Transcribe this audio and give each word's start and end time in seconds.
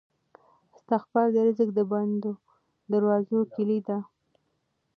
استغفار 0.75 1.27
د 1.35 1.37
رزق 1.47 1.69
د 1.75 1.79
بندو 1.91 2.31
دروازو 2.91 3.37
کیلي 3.53 3.79
ده. 3.87 3.97